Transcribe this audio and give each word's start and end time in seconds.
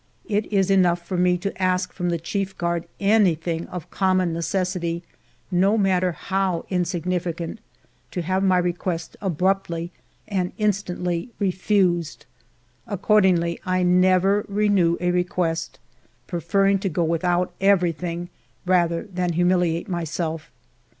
It 0.25 0.51
is 0.51 0.71
enough 0.71 1.05
for 1.05 1.15
me 1.15 1.37
to 1.37 1.55
ask 1.61 1.93
from 1.93 2.09
the 2.09 2.17
chief 2.17 2.57
guard 2.57 2.87
anything 2.99 3.67
of 3.67 3.91
common 3.91 4.33
necessity, 4.33 5.03
no 5.51 5.77
matter 5.77 6.11
how 6.11 6.65
insignificant, 6.71 7.59
to 8.09 8.23
have 8.23 8.41
my 8.43 8.57
request 8.57 9.15
abruptly 9.21 9.91
and 10.27 10.53
instantly 10.57 11.29
refused. 11.37 12.25
Accordingly, 12.87 13.59
I 13.63 13.83
never 13.83 14.43
renew 14.47 14.97
a 14.99 15.11
request, 15.11 15.77
preferring 16.25 16.79
to 16.79 16.89
go 16.89 17.03
without 17.03 17.53
everything 17.61 18.29
rather 18.65 19.03
than 19.03 19.33
humiliate 19.33 19.87
myself. 19.87 20.49